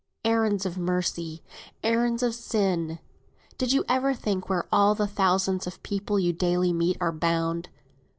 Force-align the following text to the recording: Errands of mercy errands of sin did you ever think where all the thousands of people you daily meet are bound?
Errands 0.25 0.65
of 0.65 0.79
mercy 0.79 1.43
errands 1.83 2.23
of 2.23 2.33
sin 2.33 2.97
did 3.59 3.71
you 3.71 3.85
ever 3.87 4.15
think 4.15 4.49
where 4.49 4.67
all 4.71 4.95
the 4.95 5.05
thousands 5.05 5.67
of 5.67 5.83
people 5.83 6.17
you 6.17 6.33
daily 6.33 6.73
meet 6.73 6.97
are 6.99 7.11
bound? 7.11 7.69